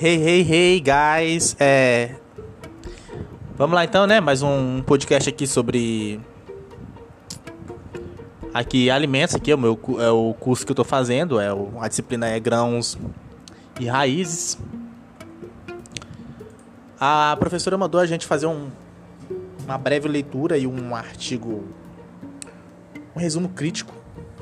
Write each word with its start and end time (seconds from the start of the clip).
Hey, 0.00 0.14
hey, 0.14 0.46
hey, 0.48 0.80
guys! 0.80 1.56
É... 1.58 2.14
Vamos 3.56 3.74
lá 3.74 3.84
então, 3.84 4.06
né? 4.06 4.20
Mais 4.20 4.42
um 4.42 4.80
podcast 4.80 5.28
aqui 5.28 5.44
sobre... 5.44 6.20
Aqui, 8.54 8.88
alimentos, 8.90 9.34
aqui 9.34 9.50
é 9.50 9.56
o, 9.56 9.58
meu, 9.58 9.76
é 9.98 10.08
o 10.08 10.34
curso 10.34 10.64
que 10.64 10.70
eu 10.70 10.76
tô 10.76 10.84
fazendo, 10.84 11.40
é 11.40 11.52
o, 11.52 11.72
a 11.80 11.88
disciplina 11.88 12.28
é 12.28 12.38
grãos 12.38 12.96
e 13.80 13.86
raízes. 13.86 14.56
A 17.00 17.36
professora 17.40 17.76
mandou 17.76 18.00
a 18.00 18.06
gente 18.06 18.24
fazer 18.24 18.46
um, 18.46 18.70
uma 19.64 19.76
breve 19.76 20.06
leitura 20.06 20.56
e 20.56 20.64
um 20.64 20.94
artigo, 20.94 21.64
um 23.16 23.18
resumo 23.18 23.48
crítico 23.48 23.92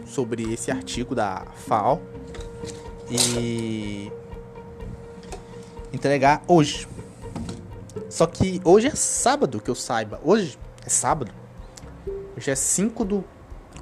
sobre 0.04 0.52
esse 0.52 0.70
artigo 0.70 1.14
da 1.14 1.46
FAO 1.66 2.02
e 3.10 4.12
entregar 5.96 6.42
hoje. 6.46 6.86
Só 8.08 8.26
que 8.26 8.60
hoje 8.64 8.86
é 8.86 8.94
sábado, 8.94 9.60
que 9.60 9.70
eu 9.70 9.74
saiba. 9.74 10.20
Hoje 10.22 10.58
é 10.84 10.88
sábado. 10.88 11.32
Hoje 12.36 12.50
é 12.50 12.54
5 12.54 13.04
do 13.04 13.24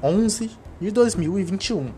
11 0.03 0.51
de 0.81 0.91
2021. 0.91 1.93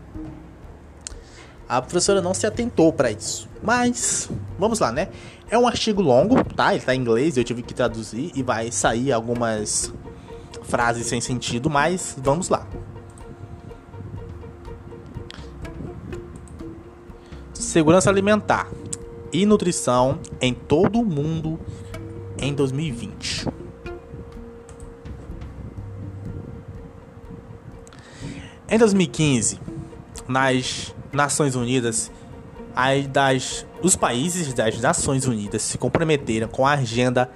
A 1.69 1.81
professora 1.81 2.21
não 2.21 2.33
se 2.33 2.47
atentou 2.47 2.91
para 2.91 3.11
isso. 3.11 3.47
Mas, 3.61 4.29
vamos 4.57 4.79
lá, 4.79 4.91
né? 4.91 5.09
É 5.49 5.57
um 5.57 5.67
artigo 5.67 6.01
longo, 6.01 6.43
tá? 6.43 6.73
Ele 6.73 6.83
tá 6.83 6.95
em 6.95 6.99
inglês, 6.99 7.37
eu 7.37 7.43
tive 7.43 7.61
que 7.61 7.73
traduzir 7.73 8.31
e 8.35 8.41
vai 8.41 8.71
sair 8.71 9.11
algumas 9.11 9.93
frases 10.63 11.07
sem 11.07 11.21
sentido, 11.21 11.69
mas 11.69 12.15
vamos 12.17 12.49
lá. 12.49 12.67
Segurança 17.53 18.09
alimentar 18.09 18.67
e 19.31 19.45
nutrição 19.45 20.19
em 20.41 20.53
todo 20.53 20.99
o 20.99 21.05
mundo 21.05 21.59
em 22.39 22.53
2020. 22.53 23.47
Em 28.69 28.77
2015, 28.77 29.59
nas 30.27 30.93
Nações 31.13 31.55
Unidas, 31.55 32.11
as 32.75 33.07
das, 33.07 33.65
os 33.81 33.95
países 33.95 34.53
das 34.53 34.79
Nações 34.81 35.25
Unidas 35.25 35.61
se 35.61 35.77
comprometeram 35.77 36.47
com 36.47 36.67
a 36.67 36.73
Agenda 36.73 37.31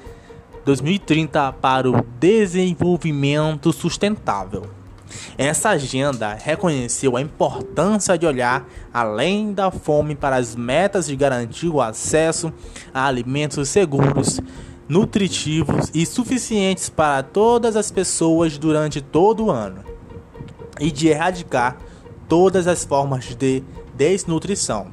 2030 0.65 1.53
para 1.53 1.89
o 1.89 2.03
Desenvolvimento 2.19 3.71
Sustentável. 3.71 4.80
Essa 5.37 5.69
agenda 5.69 6.33
reconheceu 6.33 7.17
a 7.17 7.21
importância 7.21 8.17
de 8.17 8.25
olhar 8.25 8.67
além 8.93 9.53
da 9.53 9.71
fome 9.71 10.15
para 10.15 10.35
as 10.35 10.55
metas 10.55 11.07
de 11.07 11.15
garantir 11.15 11.69
o 11.69 11.81
acesso 11.81 12.51
a 12.93 13.05
alimentos 13.05 13.69
seguros, 13.69 14.39
nutritivos 14.87 15.89
e 15.93 16.05
suficientes 16.05 16.89
para 16.89 17.23
todas 17.23 17.75
as 17.75 17.89
pessoas 17.89 18.57
durante 18.57 19.01
todo 19.01 19.45
o 19.45 19.51
ano, 19.51 19.83
e 20.79 20.91
de 20.91 21.07
erradicar 21.07 21.77
todas 22.27 22.67
as 22.67 22.83
formas 22.83 23.35
de 23.35 23.63
desnutrição. 23.93 24.87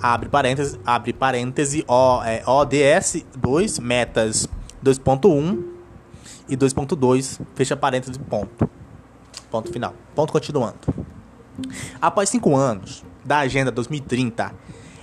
Abre 0.00 0.28
parênteses, 0.28 0.78
abre 0.84 1.12
parêntese 1.12 1.84
o, 1.88 2.22
é, 2.22 2.42
ODS 2.46 3.24
2, 3.36 3.78
metas 3.78 4.46
2.1 4.84 5.64
e 6.48 6.56
2.2, 6.56 7.40
fecha 7.54 7.76
parênteses, 7.76 8.18
ponto. 8.18 8.68
Ponto 9.54 9.70
final. 9.70 9.94
Ponto 10.16 10.32
continuando. 10.32 10.78
Após 12.02 12.28
cinco 12.28 12.56
anos 12.56 13.04
da 13.24 13.38
Agenda 13.38 13.70
2030, 13.70 14.52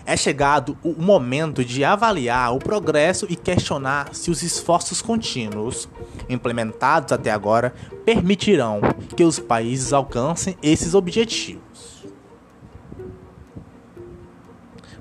é 0.06 0.18
chegado 0.18 0.78
o 0.84 1.02
momento 1.02 1.64
de 1.64 1.86
avaliar 1.86 2.54
o 2.54 2.60
progresso 2.60 3.26
e 3.30 3.38
questionar 3.38 4.14
se 4.14 4.30
os 4.30 4.44
esforços 4.44 5.02
contínuos 5.02 5.88
implementados 6.28 7.14
até 7.14 7.32
agora 7.32 7.74
permitirão 8.04 8.82
que 9.16 9.24
os 9.24 9.40
países 9.40 9.94
alcancem 9.94 10.58
esses 10.62 10.94
objetivos. 10.94 12.06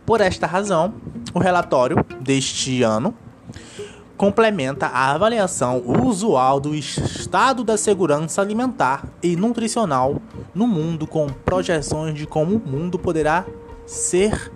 Por 0.07 0.21
esta 0.21 0.47
razão, 0.47 0.95
o 1.35 1.41
relatório 1.41 1.97
deste 2.21 2.85
ano 2.85 3.13
complementa 4.21 4.87
a 4.87 5.13
avaliação 5.13 5.83
usual 6.05 6.61
do 6.61 6.75
estado 6.75 7.65
da 7.65 7.79
segurança 7.79 8.43
alimentar 8.43 9.09
e 9.23 9.35
nutricional 9.35 10.21
no 10.55 10.67
mundo 10.67 11.07
com 11.07 11.27
projeções 11.27 12.15
de 12.15 12.27
como 12.27 12.57
o 12.57 12.61
mundo 12.61 12.99
poderá 12.99 13.47
ser 13.87 14.53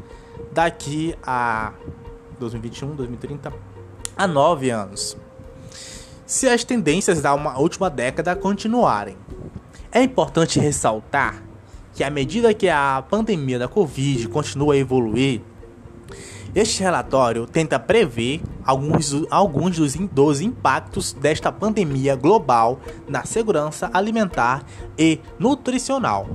daqui 0.52 1.16
a 1.22 1.72
2021, 2.38 2.94
2030, 2.94 3.54
a 4.14 4.26
nove 4.26 4.68
anos. 4.68 5.16
Se 6.26 6.46
as 6.46 6.62
tendências 6.62 7.22
da 7.22 7.34
última 7.34 7.88
década 7.88 8.36
continuarem. 8.36 9.16
É 9.90 10.02
importante 10.02 10.60
ressaltar 10.60 11.42
que 11.94 12.04
à 12.04 12.10
medida 12.10 12.52
que 12.52 12.68
a 12.68 13.02
pandemia 13.08 13.58
da 13.58 13.66
Covid 13.66 14.28
continua 14.28 14.74
a 14.74 14.76
evoluir, 14.76 15.40
este 16.54 16.82
relatório 16.82 17.46
tenta 17.46 17.78
prever 17.78 18.40
alguns, 18.64 19.12
alguns 19.30 19.76
dos, 19.76 19.94
dos 19.94 20.40
impactos 20.40 21.12
desta 21.12 21.50
pandemia 21.50 22.14
global 22.14 22.78
na 23.08 23.24
segurança 23.24 23.90
alimentar 23.92 24.64
e 24.96 25.20
nutricional. 25.38 26.28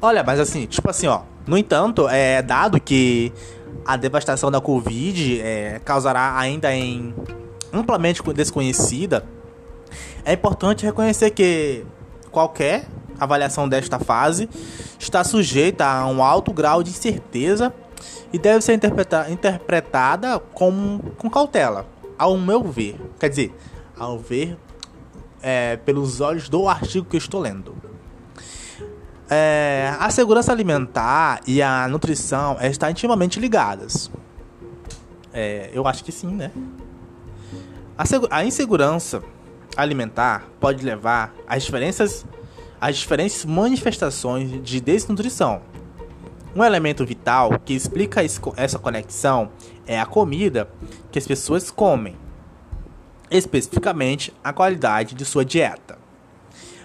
Olha, 0.00 0.22
mas 0.22 0.38
assim, 0.38 0.66
tipo 0.66 0.88
assim, 0.88 1.06
ó. 1.06 1.22
No 1.46 1.58
entanto, 1.58 2.08
é 2.08 2.40
dado 2.40 2.80
que 2.80 3.32
a 3.84 3.96
devastação 3.96 4.50
da 4.50 4.60
Covid 4.60 5.40
é, 5.40 5.80
causará 5.84 6.38
ainda 6.38 6.74
em 6.74 7.14
amplamente 7.72 8.22
desconhecida, 8.32 9.24
é 10.24 10.32
importante 10.32 10.86
reconhecer 10.86 11.30
que 11.30 11.84
qualquer 12.30 12.86
avaliação 13.18 13.68
desta 13.68 13.98
fase 13.98 14.48
está 14.98 15.22
sujeita 15.24 15.84
a 15.84 16.06
um 16.06 16.22
alto 16.22 16.52
grau 16.52 16.82
de 16.82 16.90
incerteza 16.90 17.74
e 18.32 18.38
deve 18.38 18.60
ser 18.62 18.74
interpreta 18.74 19.30
interpretada 19.30 20.38
com, 20.38 20.98
com 21.16 21.30
cautela, 21.30 21.86
ao 22.18 22.36
meu 22.36 22.62
ver. 22.62 23.00
Quer 23.18 23.28
dizer, 23.28 23.54
ao 23.96 24.18
ver 24.18 24.56
é, 25.42 25.76
pelos 25.76 26.20
olhos 26.20 26.48
do 26.48 26.68
artigo 26.68 27.06
que 27.06 27.16
eu 27.16 27.18
estou 27.18 27.40
lendo. 27.40 27.74
É, 29.30 29.94
a 29.98 30.10
segurança 30.10 30.52
alimentar 30.52 31.40
e 31.46 31.62
a 31.62 31.86
nutrição 31.88 32.56
estão 32.60 32.90
intimamente 32.90 33.38
ligadas. 33.40 34.10
É, 35.32 35.70
eu 35.72 35.86
acho 35.86 36.04
que 36.04 36.12
sim, 36.12 36.28
né? 36.28 36.50
A, 37.96 38.04
a 38.38 38.44
insegurança 38.44 39.22
alimentar 39.76 40.44
pode 40.60 40.84
levar 40.84 41.32
às 41.46 41.62
diferenças, 41.62 42.24
às 42.80 42.96
diferentes 42.96 43.44
manifestações 43.44 44.62
de 44.62 44.80
desnutrição 44.80 45.62
um 46.54 46.62
elemento 46.62 47.04
vital 47.04 47.58
que 47.64 47.74
explica 47.74 48.20
essa 48.56 48.78
conexão 48.78 49.50
é 49.86 49.98
a 49.98 50.06
comida 50.06 50.68
que 51.10 51.18
as 51.18 51.26
pessoas 51.26 51.70
comem, 51.70 52.16
especificamente 53.30 54.32
a 54.42 54.52
qualidade 54.52 55.14
de 55.14 55.24
sua 55.24 55.44
dieta. 55.44 55.98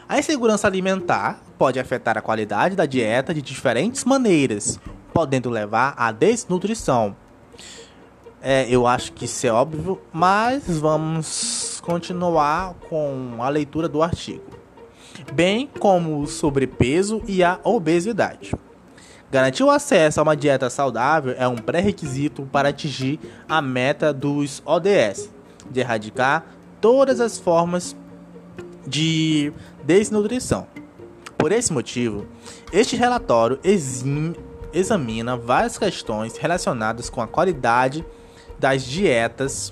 A 0.08 0.18
insegurança 0.18 0.66
alimentar 0.66 1.40
pode 1.58 1.80
afetar 1.80 2.18
a 2.18 2.22
qualidade 2.22 2.76
da 2.76 2.88
dieta 2.88 3.32
de 3.32 3.44
diferentes 3.44 4.04
maneiras, 4.04 4.80
podendo 5.14 5.52
levar 5.52 5.94
à 5.96 6.12
desnutrição. 6.12 7.16
É, 8.42 8.66
eu 8.70 8.88
acho 8.88 9.12
que 9.12 9.26
isso 9.26 9.46
é 9.46 9.52
óbvio, 9.52 10.02
mas 10.12 10.64
vamos 10.80 11.80
continuar 11.86 12.74
com 12.90 13.36
a 13.40 13.50
leitura 13.50 13.88
do 13.88 14.02
artigo, 14.02 14.46
bem 15.34 15.70
como 15.80 16.22
o 16.22 16.28
sobrepeso 16.28 17.22
e 17.28 17.44
a 17.44 17.60
obesidade. 17.64 18.56
Garantir 19.32 19.64
o 19.64 19.70
acesso 19.70 20.20
a 20.20 20.24
uma 20.24 20.36
dieta 20.36 20.70
saudável 20.72 21.36
é 21.38 21.48
um 21.48 21.56
pré-requisito 21.56 22.48
para 22.52 22.70
atingir 22.70 23.20
a 23.48 23.62
meta 23.62 24.12
dos 24.12 24.62
ODS, 24.66 25.30
de 25.70 25.82
erradicar 25.82 26.46
todas 26.82 27.20
as 27.20 27.38
formas 27.38 27.96
de 28.88 29.54
desnutrição. 29.84 30.66
Por 31.38 31.52
esse 31.52 31.72
motivo, 31.72 32.26
este 32.74 32.96
relatório 32.96 33.60
examina 34.74 35.38
várias 35.38 35.78
questões 35.78 36.36
relacionadas 36.36 37.08
com 37.08 37.22
a 37.22 37.28
qualidade 37.28 38.04
das 38.58 38.84
dietas, 38.84 39.72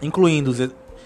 incluindo 0.00 0.52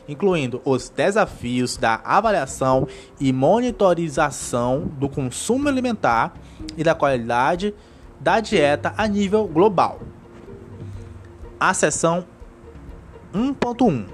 incluindo 0.08 0.60
os 0.64 0.88
desafios 0.88 1.76
da 1.76 2.00
avaliação 2.04 2.86
e 3.20 3.32
monitorização 3.32 4.90
do 4.98 5.08
consumo 5.08 5.68
alimentar 5.68 6.34
e 6.76 6.82
da 6.82 6.94
qualidade 6.94 7.74
da 8.20 8.40
dieta 8.40 8.94
a 8.96 9.06
nível 9.06 9.46
global. 9.46 10.00
A 11.58 11.72
seção 11.74 12.24
1.1 13.34 14.06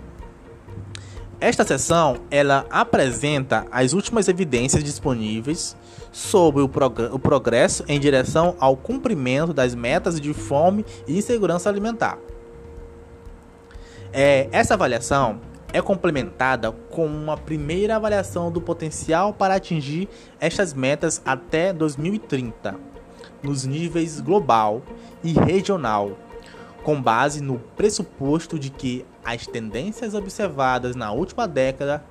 Esta 1.41 1.65
seção 1.65 2.19
ela 2.31 2.67
apresenta 2.71 3.67
as 3.71 3.93
últimas 3.93 4.29
evidências 4.29 4.85
disponíveis 4.85 5.77
sobre 6.13 6.63
o, 6.63 6.69
prog 6.69 7.01
o 7.13 7.19
progresso 7.19 7.85
em 7.89 7.99
direção 7.99 8.57
ao 8.59 8.77
cumprimento 8.77 9.53
das 9.53 9.75
metas 9.75 10.21
de 10.21 10.33
fome 10.33 10.85
e 11.07 11.19
insegurança 11.19 11.69
alimentar. 11.69 12.19
É, 14.13 14.49
essa 14.53 14.75
avaliação 14.75 15.41
é 15.73 15.83
complementada 15.83 16.73
com 16.73 17.07
uma 17.07 17.37
primeira 17.37 17.97
avaliação 17.97 18.51
do 18.51 18.61
potencial 18.61 19.33
para 19.33 19.55
atingir 19.55 20.09
estas 20.41 20.73
metas 20.73 21.21
até 21.25 21.73
2030, 21.73 22.75
nos 23.43 23.65
níveis 23.65 24.21
global 24.21 24.83
e 25.23 25.33
regional, 25.33 26.17
com 26.83 27.01
base 27.01 27.43
no 27.43 27.59
pressuposto 27.77 28.59
de 28.59 28.71
que 28.71 29.05
as 29.25 29.47
tendências 29.47 30.15
observadas 30.15 30.97
na 30.97 31.13
última 31.13 31.47
década 31.47 32.03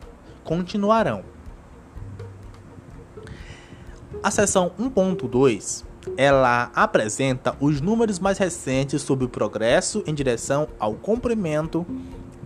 continuarão. 0.44 1.24
A 4.22 4.30
seção 4.30 4.72
1.2 4.80 5.84
ela 6.16 6.72
apresenta 6.74 7.56
os 7.60 7.82
números 7.82 8.20
mais 8.20 8.38
recentes 8.38 9.02
sobre 9.02 9.26
o 9.26 9.30
progresso 9.30 10.04
em 10.08 10.14
direção 10.14 10.68
ao 10.80 10.94
cumprimento 10.94 11.86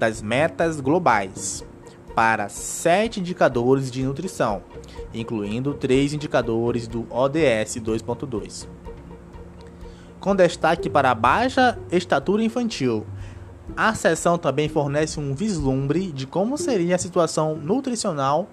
das 0.02 0.20
metas 0.20 0.82
globais 0.82 1.64
para 2.16 2.50
sete 2.50 3.20
indicadores 3.20 3.92
de 3.92 4.04
nutrição, 4.04 4.64
incluindo 5.14 5.76
três 5.76 6.12
indicadores 6.12 6.88
do 6.88 7.06
ODS 7.12 7.78
2.2. 7.78 8.68
Com 10.20 10.36
destaque 10.36 10.90
para 10.90 11.12
a 11.12 11.16
baixa 11.16 11.78
estatura 11.92 12.44
infantil, 12.44 13.06
a 13.78 13.94
seção 13.94 14.40
também 14.40 14.68
fornece 14.68 15.20
um 15.20 15.36
vislumbre 15.36 16.12
de 16.12 16.26
como 16.26 16.58
seria 16.58 16.96
a 16.96 17.00
situação 17.00 17.56
nutricional 17.56 18.50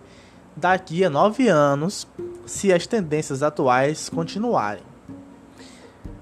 daqui 0.54 1.02
a 1.02 1.08
nove 1.08 1.48
anos 1.48 2.06
se 2.44 2.70
as 2.74 2.86
tendências 2.86 3.42
atuais 3.42 4.10
continuarem. 4.10 4.82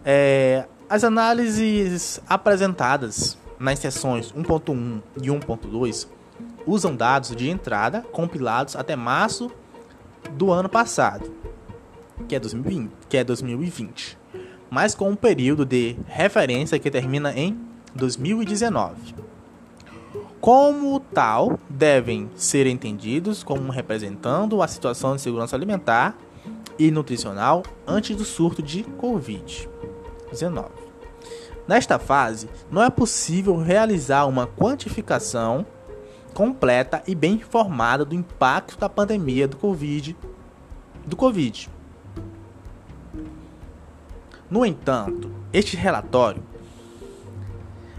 É, 0.04 0.66
as 0.88 1.02
análises 1.02 2.20
apresentadas 2.28 3.36
nas 3.58 3.78
seções 3.78 4.32
1.1 4.32 5.02
e 5.22 5.28
1.2 5.28 6.08
usam 6.66 6.94
dados 6.94 7.34
de 7.34 7.48
entrada 7.48 8.02
compilados 8.12 8.76
até 8.76 8.96
março 8.96 9.50
do 10.32 10.50
ano 10.50 10.68
passado, 10.68 11.32
que 12.28 12.34
é 12.34 12.40
2020, 12.40 12.90
que 13.08 13.16
é 13.16 13.24
2020 13.24 14.18
mas 14.70 14.94
com 14.94 15.10
um 15.10 15.16
período 15.16 15.64
de 15.64 15.96
referência 16.06 16.78
que 16.78 16.90
termina 16.90 17.32
em 17.32 17.58
2019. 17.94 19.14
Como 20.40 21.00
tal, 21.00 21.58
devem 21.68 22.30
ser 22.36 22.66
entendidos 22.66 23.42
como 23.42 23.72
representando 23.72 24.62
a 24.62 24.68
situação 24.68 25.16
de 25.16 25.22
segurança 25.22 25.56
alimentar 25.56 26.16
e 26.78 26.90
nutricional 26.90 27.62
antes 27.86 28.16
do 28.16 28.24
surto 28.24 28.62
de 28.62 28.84
Covid-19. 28.84 30.68
Nesta 31.66 31.98
fase, 31.98 32.48
não 32.70 32.82
é 32.82 32.88
possível 32.88 33.56
realizar 33.56 34.26
uma 34.26 34.46
quantificação 34.46 35.66
completa 36.32 37.02
e 37.06 37.14
bem 37.14 37.34
informada 37.34 38.04
do 38.04 38.14
impacto 38.14 38.78
da 38.78 38.88
pandemia 38.88 39.48
do 39.48 39.56
Covid. 39.56 40.16
Do 41.04 41.16
COVID. 41.16 41.70
No 44.48 44.64
entanto, 44.64 45.30
este 45.52 45.76
relatório 45.76 46.42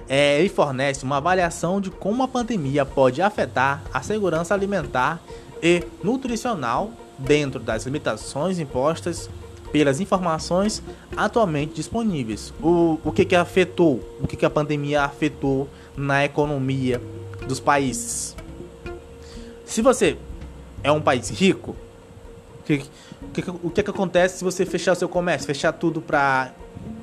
é, 0.08 0.40
ele 0.40 0.48
fornece 0.48 1.04
uma 1.04 1.18
avaliação 1.18 1.82
de 1.82 1.92
como 1.92 2.24
a 2.24 2.28
pandemia 2.28 2.86
pode 2.86 3.22
afetar 3.22 3.84
a 3.94 4.02
segurança 4.02 4.54
alimentar 4.54 5.20
e 5.62 5.84
nutricional 6.02 6.92
dentro 7.18 7.60
das 7.60 7.86
limitações 7.86 8.60
impostas 8.60 9.30
pelas 9.72 10.00
informações 10.00 10.82
atualmente 11.16 11.74
disponíveis. 11.74 12.54
O, 12.62 13.00
o 13.04 13.12
que, 13.12 13.26
que 13.26 13.36
afetou, 13.36 14.02
o 14.22 14.28
que, 14.28 14.36
que 14.36 14.46
a 14.46 14.50
pandemia 14.50 15.04
afetou 15.04 15.68
na 15.96 16.26
economia 16.26 17.02
dos 17.48 17.60
países. 17.60 18.36
Se 19.66 19.82
você 19.82 20.18
é 20.84 20.92
um 20.92 21.02
país 21.02 21.30
rico, 21.30 21.76
o 22.60 22.64
que, 22.64 22.78
que, 23.34 23.50
o 23.50 23.70
que, 23.70 23.84
que 23.84 23.90
acontece 23.90 24.40
se 24.40 24.44
você 24.44 24.66
fechar 24.66 24.94
o 24.94 24.96
seu 24.96 25.10
comércio, 25.10 25.48
fechar 25.48 25.72
tudo 25.72 26.02
para 26.02 26.52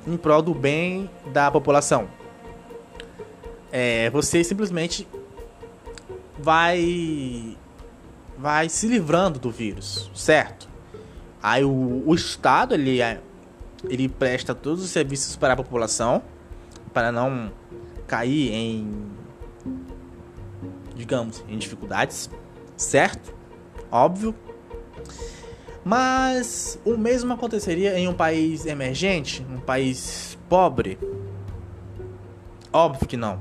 em 0.07 0.17
prol 0.17 0.43
do 0.43 0.55
bem 0.55 1.11
da 1.33 1.51
população? 1.51 2.09
é, 3.77 4.09
você 4.11 4.45
simplesmente 4.45 5.09
vai 6.39 7.57
vai 8.39 8.69
se 8.69 8.87
livrando 8.87 9.41
do 9.41 9.51
vírus, 9.51 10.09
certo? 10.15 10.69
Aí 11.45 11.63
o, 11.63 12.03
o 12.07 12.15
Estado 12.15 12.73
ele, 12.73 13.03
é, 13.03 13.21
ele 13.91 14.09
presta 14.09 14.55
todos 14.55 14.83
os 14.83 14.89
serviços 14.89 15.37
para 15.37 15.53
a 15.53 15.57
população 15.57 16.23
para 16.91 17.13
não 17.13 17.53
cair 18.07 18.51
em 18.51 18.91
digamos 20.95 21.45
em 21.47 21.59
dificuldades, 21.59 22.31
certo? 22.79 23.35
Óbvio. 23.93 24.35
Mas 25.85 26.81
o 26.83 26.97
mesmo 26.97 27.35
aconteceria 27.35 27.99
em 27.99 28.09
um 28.09 28.15
país 28.15 28.65
emergente, 28.65 29.47
um 29.51 29.61
país 29.61 30.39
pobre? 30.49 30.99
Óbvio 32.73 33.07
que 33.07 33.19
não. 33.19 33.39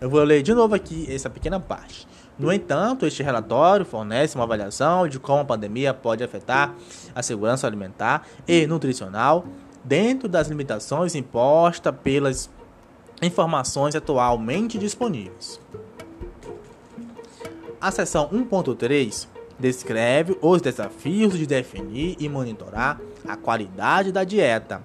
Eu 0.00 0.08
vou 0.08 0.24
ler 0.24 0.42
de 0.42 0.54
novo 0.54 0.74
aqui 0.74 1.06
essa 1.12 1.28
pequena 1.28 1.60
parte. 1.60 2.08
No 2.38 2.52
entanto, 2.52 3.06
este 3.06 3.22
relatório 3.22 3.86
fornece 3.86 4.34
uma 4.34 4.44
avaliação 4.44 5.06
de 5.06 5.20
como 5.20 5.40
a 5.40 5.44
pandemia 5.44 5.94
pode 5.94 6.24
afetar 6.24 6.74
a 7.14 7.22
segurança 7.22 7.66
alimentar 7.66 8.26
e 8.46 8.66
nutricional 8.66 9.44
dentro 9.84 10.28
das 10.28 10.48
limitações 10.48 11.14
impostas 11.14 11.94
pelas 12.02 12.50
informações 13.22 13.94
atualmente 13.94 14.78
disponíveis. 14.78 15.60
A 17.80 17.90
seção 17.90 18.28
1.3 18.30 19.28
descreve 19.58 20.36
os 20.40 20.60
desafios 20.60 21.38
de 21.38 21.46
definir 21.46 22.16
e 22.18 22.28
monitorar 22.28 23.00
a 23.26 23.36
qualidade 23.36 24.10
da 24.10 24.24
dieta. 24.24 24.82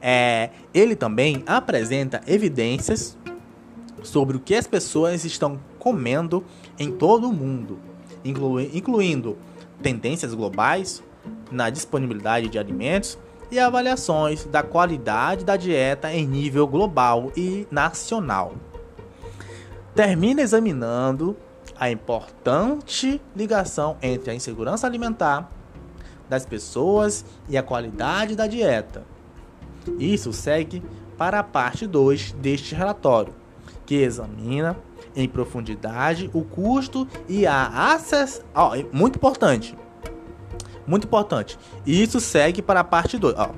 É, 0.00 0.50
ele 0.72 0.94
também 0.94 1.42
apresenta 1.46 2.22
evidências 2.26 3.16
sobre 4.06 4.36
o 4.36 4.40
que 4.40 4.54
as 4.54 4.66
pessoas 4.66 5.24
estão 5.24 5.58
comendo 5.78 6.44
em 6.78 6.90
todo 6.90 7.28
o 7.28 7.32
mundo, 7.32 7.78
incluindo 8.24 9.36
tendências 9.82 10.32
globais 10.32 11.02
na 11.50 11.68
disponibilidade 11.70 12.48
de 12.48 12.58
alimentos 12.58 13.18
e 13.50 13.58
avaliações 13.58 14.44
da 14.44 14.62
qualidade 14.62 15.44
da 15.44 15.56
dieta 15.56 16.12
em 16.12 16.26
nível 16.26 16.66
global 16.66 17.30
e 17.36 17.66
nacional. 17.70 18.54
Termina 19.94 20.42
examinando 20.42 21.36
a 21.78 21.90
importante 21.90 23.20
ligação 23.34 23.96
entre 24.00 24.30
a 24.30 24.34
insegurança 24.34 24.86
alimentar 24.86 25.50
das 26.28 26.44
pessoas 26.44 27.24
e 27.48 27.56
a 27.56 27.62
qualidade 27.62 28.34
da 28.34 28.46
dieta. 28.46 29.04
Isso 29.98 30.32
segue 30.32 30.82
para 31.16 31.38
a 31.38 31.44
parte 31.44 31.86
2 31.86 32.32
deste 32.32 32.74
relatório 32.74 33.45
que 33.86 33.94
examina 33.94 34.76
em 35.14 35.28
profundidade 35.28 36.28
o 36.34 36.42
custo 36.42 37.08
e 37.28 37.46
a 37.46 37.94
acesso. 37.94 38.42
Oh, 38.54 38.70
muito 38.92 39.16
importante. 39.16 39.76
Muito 40.86 41.06
importante. 41.06 41.58
Isso 41.86 42.20
segue 42.20 42.60
para 42.60 42.80
a 42.80 42.84
parte 42.84 43.16
2. 43.16 43.34
Oh, 43.38 43.48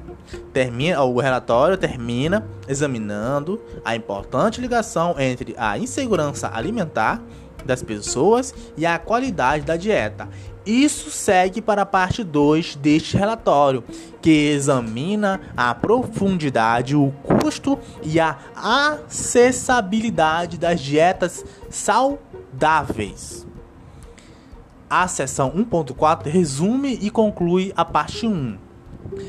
termina, 0.53 1.03
o 1.03 1.19
relatório 1.19 1.77
termina 1.77 2.47
examinando 2.69 3.61
a 3.85 3.97
importante 3.97 4.61
ligação 4.61 5.17
entre 5.19 5.55
a 5.59 5.79
insegurança 5.79 6.51
alimentar 6.53 7.23
das 7.65 7.83
pessoas 7.83 8.55
e 8.77 8.87
a 8.87 8.99
qualidade 8.99 9.65
da 9.65 9.77
dieta. 9.77 10.29
Isso 10.69 11.11
segue 11.11 11.63
para 11.63 11.81
a 11.81 11.87
parte 11.87 12.23
2 12.23 12.77
deste 12.77 13.17
relatório, 13.17 13.83
que 14.21 14.51
examina 14.51 15.41
a 15.57 15.75
profundidade, 15.75 16.95
o 16.95 17.11
custo 17.23 17.79
e 18.03 18.21
a 18.21 18.37
acessibilidade 18.55 20.59
das 20.59 20.79
dietas 20.79 21.43
saudáveis. 21.71 23.47
A 24.91 25.09
seção 25.09 25.53
1.4 25.53 26.27
resume 26.27 26.99
e 27.01 27.09
conclui 27.09 27.73
a 27.75 27.83
parte 27.83 28.27
1. 28.27 28.59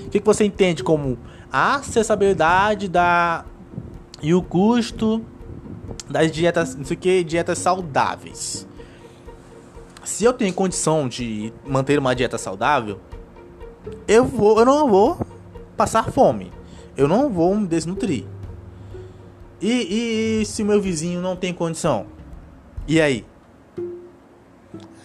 O 0.08 0.10
que, 0.10 0.20
você 0.20 0.44
entende 0.44 0.84
como 0.84 1.18
a 1.50 1.76
acessibilidade 1.76 2.90
da 2.90 3.46
e 4.22 4.34
o 4.34 4.42
custo 4.42 5.24
das 6.10 6.30
dietas, 6.34 6.76
não 6.76 6.84
sei 6.84 6.98
o 6.98 7.00
que, 7.00 7.24
dietas 7.24 7.60
saudáveis 7.60 8.68
se 10.04 10.24
eu 10.24 10.34
tenho 10.34 10.54
condição 10.54 11.08
de 11.08 11.54
manter 11.66 12.00
uma 12.00 12.16
dieta 12.16 12.38
saudável, 12.38 13.00
eu 14.08 14.26
vou, 14.26 14.60
eu 14.60 14.66
não 14.66 14.90
vou 14.90 15.20
passar 15.76 16.12
fome. 16.12 16.52
Eu 16.96 17.08
não 17.08 17.30
vou 17.30 17.56
me 17.56 17.68
desnutrir. 17.68 18.26
E, 19.62 19.70
e, 19.70 20.42
e 20.42 20.46
se 20.46 20.62
o 20.64 20.66
meu 20.66 20.82
vizinho 20.82 21.22
não 21.22 21.36
tem 21.36 21.54
condição? 21.54 22.08
E 22.88 23.00
aí? 23.00 23.26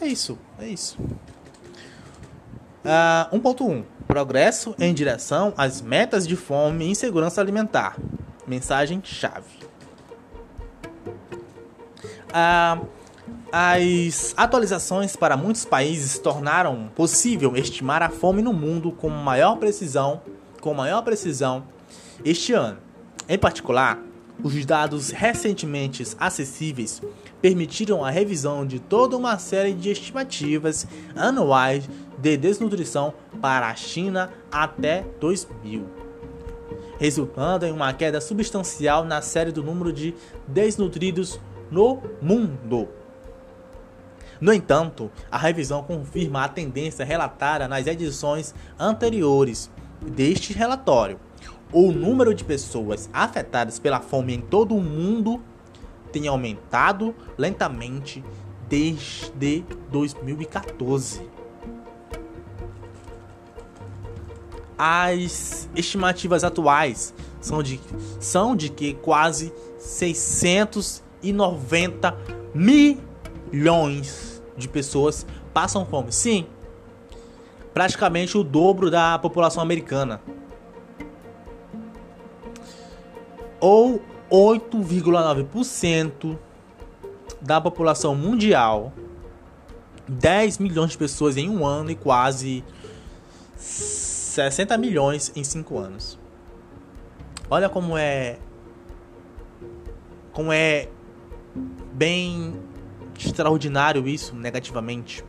É 0.01 0.07
isso, 0.07 0.39
é 0.59 0.67
isso. 0.67 0.99
Uh, 2.85 3.39
1.1 3.39 3.85
Progresso 4.07 4.75
em 4.79 4.93
direção 4.93 5.55
às 5.57 5.81
metas 5.81 6.27
de 6.27 6.37
fome 6.37 6.85
e 6.85 6.91
insegurança 6.91 7.41
alimentar. 7.41 7.97
Mensagem 8.47 9.01
chave. 9.03 9.65
Uh, 12.29 12.87
as 13.57 14.35
atualizações 14.37 15.15
para 15.15 15.37
muitos 15.37 15.65
países 15.65 16.19
tornaram 16.19 16.91
possível 16.97 17.57
estimar 17.57 18.03
a 18.03 18.11
fome 18.11 18.43
no 18.43 18.53
mundo 18.53 18.91
com 18.91 19.09
maior 19.09 19.55
precisão, 19.59 20.23
com 20.61 20.75
maior 20.75 21.03
precisão 21.03 21.63
este 22.25 22.53
ano. 22.53 22.79
Em 23.29 23.39
particular, 23.39 24.03
os 24.43 24.67
dados 24.67 25.11
recentemente 25.11 26.05
acessíveis 26.19 27.01
permitiram 27.41 28.05
a 28.05 28.11
revisão 28.11 28.67
de 28.67 28.81
toda 28.81 29.17
uma 29.17 29.39
série 29.39 29.73
de 29.73 29.89
estimativas 29.89 30.85
anuais 31.15 31.89
de 32.19 32.37
desnutrição 32.37 33.15
para 33.41 33.69
a 33.69 33.77
China 33.77 34.33
até 34.51 35.05
2000, 35.21 35.87
resultando 36.99 37.67
em 37.67 37.71
uma 37.71 37.93
queda 37.93 38.21
substancial 38.21 39.05
na 39.05 39.23
série 39.23 39.53
do 39.53 39.63
número 39.63 39.93
de 39.93 40.13
desnutridos 40.49 41.39
no 41.71 42.03
mundo. 42.21 43.04
No 44.41 44.53
entanto, 44.53 45.11
a 45.31 45.39
revisão 45.39 45.83
confirma 45.83 46.45
a 46.45 46.49
tendência 46.49 47.05
relatada 47.05 47.69
nas 47.69 47.87
edições 47.87 48.55
anteriores 48.79 49.71
deste 50.01 50.53
relatório. 50.53 51.19
O 51.73 51.93
número 51.93 52.35
de 52.35 52.45
pessoas 52.45 53.09
afetadas 53.13 53.79
pela 53.79 54.01
fome 54.01 54.35
em 54.35 54.41
todo 54.41 54.77
o 54.77 54.81
mundo 54.81 55.41
tem 56.13 56.29
aumentado 56.29 57.15
lentamente 57.37 58.25
desde 58.69 59.65
2014. 59.91 61.29
As 64.79 65.69
estimativas 65.75 66.45
atuais 66.45 67.13
são 67.41 67.63
de, 67.63 67.81
são 68.21 68.57
de 68.57 68.69
que 68.69 68.95
quase 68.95 69.53
690 69.79 72.17
milhões 73.55 74.43
de 74.57 74.69
pessoas 74.69 75.25
passam 75.53 75.87
fome. 75.87 76.11
Sim, 76.11 76.49
praticamente 77.73 78.37
o 78.37 78.43
dobro 78.43 78.91
da 78.91 79.17
população 79.19 79.63
americana. 79.63 80.21
Ou 83.61 84.03
8,9% 84.31 86.37
da 87.41 87.61
população 87.61 88.17
mundial. 88.17 88.93
10 90.07 90.59
milhões 90.59 90.91
de 90.91 90.99
pessoas 90.99 91.35
em 91.37 91.49
um 91.49 91.65
ano 91.65 91.91
e 91.91 91.95
quase 91.95 92.63
60 93.57 94.77
milhões 94.77 95.33
em 95.35 95.43
5 95.43 95.79
anos. 95.79 96.19
Olha 97.49 97.71
como 97.71 97.97
é. 97.97 98.39
Como 100.33 100.53
é 100.53 100.89
bem 101.93 102.61
extraordinário 103.19 104.07
isso, 104.07 104.35
negativamente. 104.35 105.25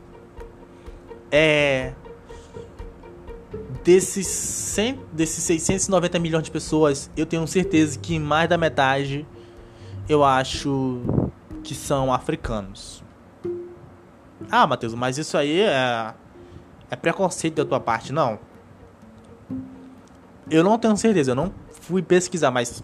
É. 1.30 1.92
Desses, 3.84 4.26
100, 4.26 5.00
desses 5.12 5.44
690 5.44 6.18
milhões 6.18 6.44
de 6.44 6.50
pessoas, 6.50 7.10
eu 7.16 7.24
tenho 7.24 7.46
certeza 7.46 7.98
que 7.98 8.18
mais 8.18 8.48
da 8.48 8.58
metade 8.58 9.24
eu 10.08 10.24
acho 10.24 11.00
que 11.62 11.74
são 11.74 12.12
africanos. 12.12 13.02
Ah, 14.50 14.66
Matheus, 14.66 14.94
mas 14.94 15.18
isso 15.18 15.36
aí 15.36 15.60
é, 15.60 16.14
é 16.90 16.96
preconceito 16.96 17.56
da 17.56 17.64
tua 17.64 17.80
parte, 17.80 18.12
não. 18.12 18.38
Eu 20.48 20.62
não 20.62 20.78
tenho 20.78 20.96
certeza, 20.96 21.32
eu 21.32 21.34
não 21.34 21.52
fui 21.70 22.02
pesquisar, 22.02 22.50
mas 22.50 22.82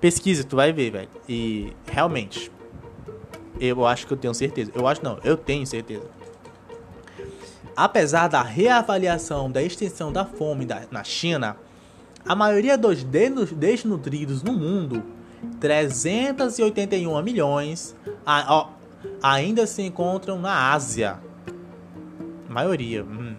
pesquisa, 0.00 0.44
tu 0.44 0.56
vai 0.56 0.72
ver, 0.72 0.90
velho. 0.90 1.08
E 1.28 1.72
realmente, 1.86 2.52
eu 3.60 3.86
acho 3.86 4.06
que 4.06 4.12
eu 4.12 4.16
tenho 4.16 4.34
certeza. 4.34 4.70
Eu 4.74 4.86
acho 4.86 5.02
não, 5.02 5.18
eu 5.24 5.36
tenho 5.36 5.66
certeza. 5.66 6.06
Apesar 7.76 8.28
da 8.28 8.42
reavaliação 8.42 9.50
da 9.50 9.62
extensão 9.62 10.12
da 10.12 10.24
fome 10.24 10.66
da, 10.66 10.82
na 10.90 11.04
China, 11.04 11.56
a 12.26 12.34
maioria 12.34 12.76
dos 12.76 13.04
desnutridos 13.04 14.42
no 14.42 14.52
mundo, 14.52 15.02
381 15.60 17.22
milhões, 17.22 17.94
a, 18.26 18.54
ó, 18.54 18.70
ainda 19.22 19.66
se 19.66 19.82
encontram 19.82 20.40
na 20.40 20.72
Ásia. 20.72 21.20
Maioria. 22.48 23.04
Hum. 23.04 23.36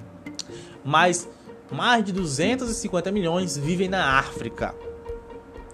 Mas 0.84 1.28
mais 1.72 2.04
de 2.04 2.14
250 2.14 3.12
milhões 3.12 3.58
vivem 3.58 3.90
na 3.90 4.18
África. 4.18 4.74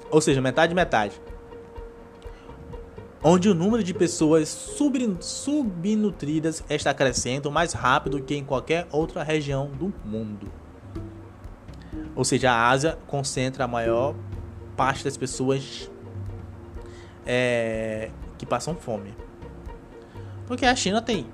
Ou 0.09 0.19
seja, 0.19 0.41
metade 0.41 0.73
metade 0.73 1.21
onde 3.27 3.49
o 3.49 3.55
número 3.55 3.83
de 3.83 3.91
pessoas 3.91 4.47
sub 4.47 5.17
subnutridas 5.19 6.63
está 6.69 6.93
crescendo 6.93 7.51
mais 7.51 7.73
rápido 7.73 8.21
que 8.21 8.35
em 8.35 8.45
qualquer 8.45 8.87
outra 8.91 9.23
região 9.23 9.65
do 9.65 9.91
mundo. 10.05 10.51
Ou 12.15 12.23
seja, 12.23 12.51
a 12.51 12.69
Ásia 12.69 12.99
concentra 13.07 13.63
a 13.63 13.67
maior 13.67 14.13
parte 14.77 15.03
das 15.03 15.17
pessoas 15.17 15.89
é, 17.25 18.11
que 18.37 18.45
passam 18.45 18.75
fome. 18.75 19.15
Porque 20.45 20.63
a 20.63 20.75
China 20.75 21.01
tem 21.01 21.25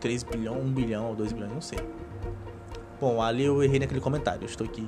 3 0.00 0.24
bilhões, 0.24 0.64
1 0.64 0.72
bilhão 0.72 1.06
ou 1.10 1.14
2 1.14 1.32
bilhões, 1.32 1.52
não 1.52 1.60
sei. 1.60 1.78
Bom, 3.00 3.22
ali 3.22 3.44
eu 3.44 3.62
errei 3.62 3.78
naquele 3.78 4.00
comentário, 4.00 4.44
estou 4.44 4.66
aqui 4.66 4.84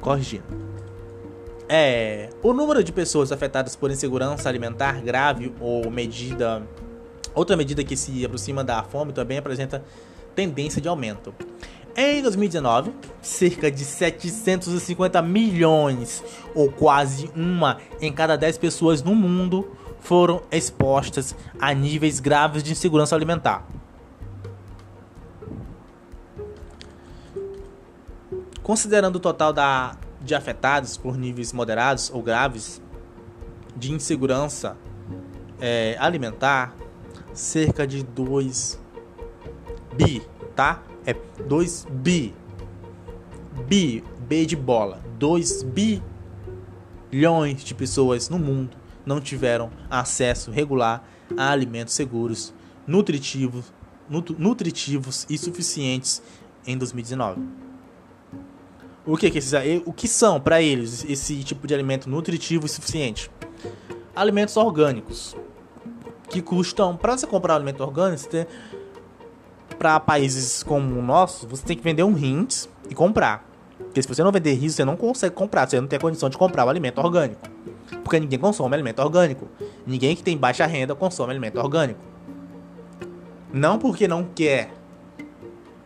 corrigindo. 0.00 0.71
É, 1.74 2.28
o 2.42 2.52
número 2.52 2.84
de 2.84 2.92
pessoas 2.92 3.32
afetadas 3.32 3.74
por 3.74 3.90
insegurança 3.90 4.46
alimentar 4.46 5.00
grave 5.00 5.54
ou 5.58 5.90
medida 5.90 6.62
outra 7.34 7.56
medida 7.56 7.82
que 7.82 7.96
se 7.96 8.22
aproxima 8.26 8.62
da 8.62 8.82
fome 8.82 9.10
também 9.10 9.38
apresenta 9.38 9.82
tendência 10.34 10.82
de 10.82 10.88
aumento. 10.88 11.34
Em 11.96 12.20
2019, 12.20 12.92
cerca 13.22 13.70
de 13.70 13.86
750 13.86 15.22
milhões, 15.22 16.22
ou 16.54 16.70
quase 16.70 17.30
uma 17.34 17.78
em 18.02 18.12
cada 18.12 18.36
10 18.36 18.58
pessoas 18.58 19.02
no 19.02 19.14
mundo, 19.14 19.74
foram 19.98 20.42
expostas 20.52 21.34
a 21.58 21.72
níveis 21.72 22.20
graves 22.20 22.62
de 22.62 22.72
insegurança 22.72 23.16
alimentar. 23.16 23.66
Considerando 28.62 29.16
o 29.16 29.20
total 29.20 29.54
da 29.54 29.96
de 30.22 30.34
afetados 30.34 30.96
por 30.96 31.16
níveis 31.16 31.52
moderados 31.52 32.10
ou 32.10 32.22
graves 32.22 32.80
de 33.76 33.92
insegurança 33.92 34.76
é, 35.60 35.96
alimentar, 35.98 36.74
cerca 37.32 37.86
de 37.86 38.02
2 38.02 38.80
bi, 39.94 40.22
tá? 40.54 40.82
É 41.06 41.14
2 41.46 41.86
bi. 41.90 42.34
Bi, 43.66 44.04
B 44.20 44.46
de 44.46 44.56
bola. 44.56 45.02
2 45.18 45.64
bilhões 47.10 47.62
de 47.62 47.74
pessoas 47.74 48.28
no 48.28 48.38
mundo 48.38 48.76
não 49.04 49.20
tiveram 49.20 49.70
acesso 49.90 50.50
regular 50.50 51.04
a 51.36 51.50
alimentos 51.50 51.94
seguros, 51.94 52.52
nutritivos, 52.86 53.72
nutritivos 54.38 55.26
e 55.28 55.38
suficientes 55.38 56.22
em 56.66 56.76
2019. 56.76 57.40
O 59.04 59.16
que, 59.16 59.30
que 59.30 59.38
esses, 59.38 59.52
o 59.84 59.92
que 59.92 60.06
são 60.06 60.40
para 60.40 60.62
eles 60.62 61.04
esse 61.08 61.42
tipo 61.42 61.66
de 61.66 61.74
alimento 61.74 62.08
nutritivo 62.08 62.66
e 62.66 62.68
suficiente? 62.68 63.30
Alimentos 64.14 64.56
orgânicos 64.56 65.36
que 66.28 66.40
custam 66.40 66.96
para 66.96 67.16
você 67.16 67.26
comprar 67.26 67.54
um 67.54 67.56
alimento 67.56 67.82
orgânico, 67.82 68.22
para 69.78 70.00
países 70.00 70.62
como 70.62 70.98
o 70.98 71.02
nosso, 71.02 71.46
você 71.46 71.64
tem 71.64 71.76
que 71.76 71.82
vender 71.82 72.04
um 72.04 72.14
rins 72.14 72.68
e 72.88 72.94
comprar. 72.94 73.46
Porque 73.76 74.00
se 74.00 74.08
você 74.08 74.22
não 74.22 74.30
vender 74.30 74.54
rins, 74.54 74.74
você 74.74 74.84
não 74.84 74.96
consegue 74.96 75.34
comprar, 75.34 75.68
você 75.68 75.80
não 75.80 75.88
tem 75.88 75.98
condição 75.98 76.30
de 76.30 76.38
comprar 76.38 76.64
o 76.64 76.68
alimento 76.68 76.98
orgânico. 76.98 77.40
Porque 78.02 78.18
ninguém 78.20 78.38
consome 78.38 78.74
alimento 78.74 79.00
orgânico. 79.00 79.48
Ninguém 79.86 80.14
que 80.14 80.22
tem 80.22 80.36
baixa 80.36 80.64
renda 80.64 80.94
consome 80.94 81.30
alimento 81.30 81.58
orgânico. 81.58 82.00
Não 83.52 83.78
porque 83.78 84.08
não 84.08 84.24
quer, 84.24 84.72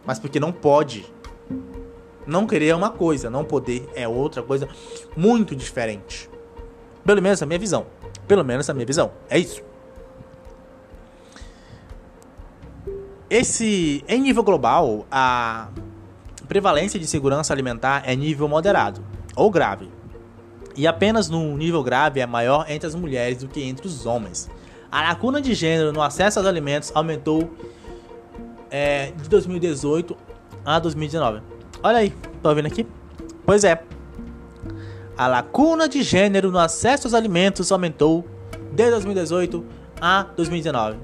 mas 0.05 0.19
porque 0.19 0.39
não 0.39 0.53
pode. 0.53 1.05
Não 2.27 2.47
querer 2.47 2.69
é 2.69 2.75
uma 2.75 2.91
coisa, 2.91 3.31
não 3.31 3.45
poder 3.45 3.89
é 3.95 4.09
outra 4.09 4.43
coisa 4.43 4.69
muito 5.17 5.55
diferente. 5.55 6.29
Pelo 7.05 7.23
menos 7.23 7.41
a 7.43 7.47
minha 7.47 7.59
visão. 7.59 7.87
Pelo 8.27 8.45
menos 8.45 8.69
a 8.69 8.75
minha 8.75 8.87
visão. 8.87 9.13
É 9.31 9.39
isso. 9.39 9.63
Esse, 13.31 14.05
em 14.09 14.21
nível 14.21 14.43
global, 14.43 15.07
a 15.11 15.69
prevalência 16.49 16.99
de 16.99 17.07
segurança 17.07 17.53
alimentar 17.53 18.03
é 18.07 18.15
nível 18.15 18.49
moderado 18.49 19.05
ou 19.35 19.51
grave. 19.51 19.89
E 20.77 20.87
apenas 20.87 21.29
no 21.29 21.57
nível 21.57 21.83
grave 21.83 22.21
é 22.21 22.27
maior 22.27 22.67
entre 22.69 22.87
as 22.87 22.95
mulheres 22.95 23.39
do 23.39 23.49
que 23.49 23.63
entre 23.63 23.87
os 23.87 24.07
homens. 24.07 24.49
A 24.91 25.03
lacuna 25.03 25.41
de 25.41 25.55
gênero 25.55 25.93
no 25.93 26.03
acesso 26.03 26.39
aos 26.39 26.47
alimentos 26.47 26.93
aumentou 26.95 27.51
é, 28.71 29.13
de 29.13 29.29
2018 29.29 30.17
a 30.65 30.79
2019. 30.79 31.56
Olha 31.83 31.99
aí, 31.99 32.11
tá 32.43 32.53
vendo 32.53 32.67
aqui? 32.67 32.87
Pois 33.45 33.65
é. 33.65 33.83
A 35.17 35.27
lacuna 35.27 35.89
de 35.89 36.03
gênero 36.03 36.51
no 36.51 36.59
acesso 36.59 37.07
aos 37.07 37.15
alimentos 37.15 37.73
aumentou 37.73 38.25
de 38.73 38.91
2018 38.91 39.65
a 40.01 40.23
2019. 40.23 40.99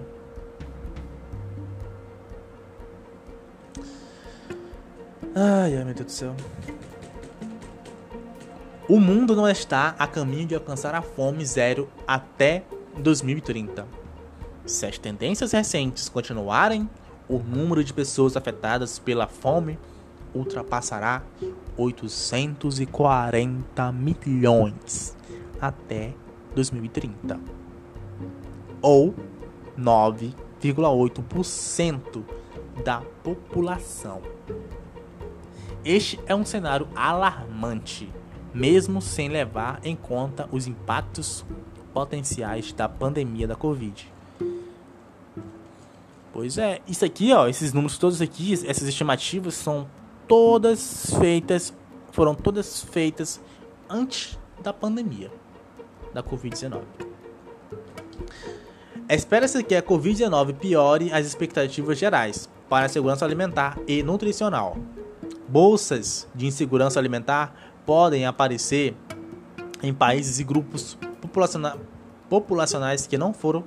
Ai, 5.34 5.76
ai, 5.76 5.84
meu 5.84 5.94
Deus 5.94 6.06
do 6.06 6.12
céu. 6.12 6.34
O 8.86 9.00
mundo 9.00 9.34
não 9.34 9.48
está 9.48 9.94
a 9.98 10.06
caminho 10.06 10.46
de 10.46 10.54
alcançar 10.54 10.94
a 10.94 11.00
fome 11.00 11.46
zero 11.46 11.88
até 12.06 12.64
2030. 12.98 13.86
Se 14.66 14.84
as 14.84 14.98
tendências 14.98 15.52
recentes 15.52 16.08
continuarem, 16.10 16.88
o 17.28 17.38
número 17.38 17.82
de 17.82 17.94
pessoas 17.94 18.36
afetadas 18.36 18.98
pela 18.98 19.26
fome 19.26 19.78
ultrapassará 20.34 21.22
840 21.76 23.92
milhões 23.92 25.16
até 25.60 26.14
2030, 26.54 27.38
ou 28.80 29.14
9,8% 29.78 32.24
da 32.84 33.02
população. 33.22 34.22
Este 35.84 36.18
é 36.26 36.34
um 36.34 36.44
cenário 36.44 36.88
alarmante, 36.94 38.10
mesmo 38.54 39.02
sem 39.02 39.28
levar 39.28 39.80
em 39.82 39.96
conta 39.96 40.48
os 40.52 40.66
impactos 40.66 41.44
potenciais 41.92 42.72
da 42.72 42.88
pandemia 42.88 43.46
da 43.46 43.56
Covid. 43.56 44.10
Pois 46.32 46.56
é, 46.56 46.80
isso 46.88 47.04
aqui, 47.04 47.32
ó, 47.32 47.46
esses 47.46 47.72
números 47.72 47.98
todos 47.98 48.22
aqui, 48.22 48.54
essas 48.66 48.88
estimativas 48.88 49.54
são 49.54 49.86
todas 50.32 51.14
feitas, 51.20 51.74
foram 52.10 52.34
todas 52.34 52.80
feitas 52.80 53.38
antes 53.86 54.38
da 54.62 54.72
pandemia 54.72 55.30
da 56.14 56.22
Covid-19. 56.22 56.80
Espera-se 59.10 59.62
que 59.62 59.74
a 59.74 59.82
Covid-19 59.82 60.54
piore 60.54 61.12
as 61.12 61.26
expectativas 61.26 61.98
gerais 61.98 62.48
para 62.66 62.86
a 62.86 62.88
segurança 62.88 63.26
alimentar 63.26 63.78
e 63.86 64.02
nutricional 64.02 64.78
Bolsas 65.46 66.26
de 66.34 66.46
insegurança 66.46 66.98
alimentar 66.98 67.54
podem 67.84 68.24
aparecer 68.24 68.96
em 69.82 69.92
países 69.92 70.40
e 70.40 70.44
grupos 70.44 70.96
populacionais 72.30 73.06
que 73.06 73.18
não 73.18 73.34
foram 73.34 73.64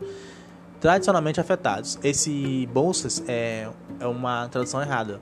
tradicionalmente 0.82 1.40
afetados. 1.40 2.00
Esse 2.04 2.68
bolsas 2.74 3.24
é, 3.28 3.70
é 4.00 4.08
uma 4.08 4.48
tradução 4.48 4.82
errada. 4.82 5.22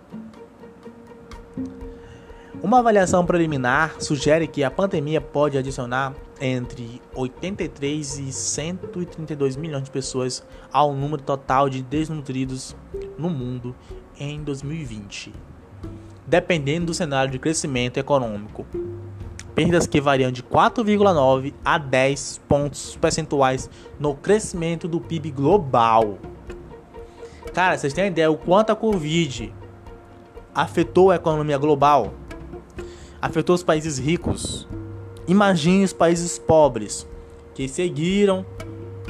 Uma 2.73 2.79
avaliação 2.79 3.23
preliminar 3.23 3.97
sugere 3.99 4.47
que 4.47 4.63
a 4.63 4.71
pandemia 4.71 5.21
pode 5.21 5.59
adicionar 5.59 6.11
entre 6.41 6.99
83 7.13 8.17
e 8.17 8.33
132 8.33 9.55
milhões 9.55 9.83
de 9.83 9.91
pessoas 9.91 10.43
ao 10.71 10.91
número 10.91 11.21
total 11.21 11.69
de 11.69 11.83
desnutridos 11.83 12.75
no 13.15 13.29
mundo 13.29 13.75
em 14.19 14.43
2020 14.43 15.31
dependendo 16.25 16.87
do 16.87 16.95
cenário 16.95 17.31
de 17.31 17.37
crescimento 17.37 17.99
econômico. 17.99 18.65
Perdas 19.53 19.85
que 19.85 20.01
variam 20.01 20.31
de 20.31 20.41
4,9 20.41 21.53
a 21.63 21.77
10 21.77 22.41
pontos 22.49 22.95
percentuais 22.95 23.69
no 23.99 24.15
crescimento 24.15 24.87
do 24.87 24.99
PIB 24.99 25.29
global. 25.29 26.17
Cara, 27.53 27.77
vocês 27.77 27.93
têm 27.93 28.07
ideia 28.07 28.31
o 28.31 28.35
quanto 28.35 28.71
a 28.71 28.75
Covid 28.75 29.53
afetou 30.55 31.11
a 31.11 31.17
economia 31.17 31.59
global? 31.59 32.15
Afetou 33.23 33.55
os 33.55 33.63
países 33.63 33.97
ricos. 33.97 34.67
Imagine 35.27 35.85
os 35.85 35.93
países 35.93 36.37
pobres 36.37 37.07
que 37.55 37.67
seguiram 37.67 38.45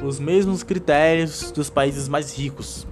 os 0.04 0.20
mesmos 0.20 0.62
critérios 0.62 1.52
dos 1.52 1.70
países 1.70 2.08
mais 2.08 2.38
ricos 2.38 2.86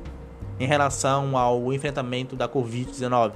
em 0.59 0.65
relação 0.65 1.37
ao 1.37 1.71
enfrentamento 1.73 2.35
da 2.35 2.49
Covid-19 2.49 3.33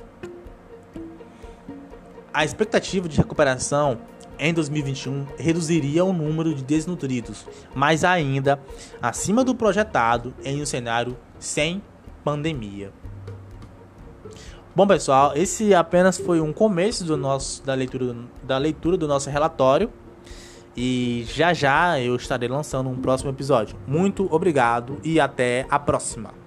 a 2.36 2.44
expectativa 2.44 3.08
de 3.08 3.16
recuperação 3.16 3.98
em 4.38 4.54
2021 4.54 5.26
reduziria 5.38 6.04
o 6.04 6.12
número 6.12 6.54
de 6.54 6.62
desnutridos, 6.62 7.48
mas 7.74 8.04
ainda 8.04 8.62
acima 9.02 9.42
do 9.42 9.56
projetado 9.56 10.34
em 10.44 10.62
um 10.62 10.66
cenário 10.66 11.16
sem 11.40 11.82
pandemia. 12.26 12.92
Bom 14.76 14.86
pessoal, 14.86 15.32
esse 15.36 15.74
apenas 15.74 16.18
foi 16.18 16.42
um 16.42 16.52
começo 16.52 17.06
do 17.06 17.16
nosso, 17.16 17.64
da, 17.64 17.74
leitura, 17.74 18.14
da 18.44 18.58
leitura 18.58 18.98
do 18.98 19.08
nosso 19.08 19.30
relatório 19.30 19.90
e 20.76 21.26
já 21.30 21.54
já 21.54 21.98
eu 22.02 22.14
estarei 22.18 22.50
lançando 22.50 22.90
um 22.90 22.98
próximo 22.98 23.30
episódio. 23.30 23.78
Muito 23.88 24.28
obrigado 24.30 24.98
e 25.02 25.18
até 25.18 25.66
a 25.70 25.80
próxima! 25.80 26.45